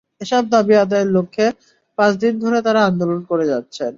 [0.21, 1.45] এসব দাবি আদায়ের লক্ষ্যে
[1.97, 3.89] পাঁচ দিন ধরে তাঁরা আন্দোলন করে যাচ্ছেন।